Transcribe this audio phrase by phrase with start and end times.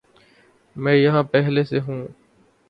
[0.75, 2.07] میں یہاں پہلے سے ہوں